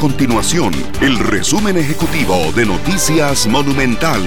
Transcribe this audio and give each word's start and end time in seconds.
continuación 0.00 0.72
el 1.02 1.18
resumen 1.18 1.76
ejecutivo 1.76 2.34
de 2.56 2.64
Noticias 2.64 3.46
Monumental. 3.46 4.22